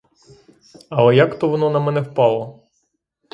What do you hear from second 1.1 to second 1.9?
як то воно на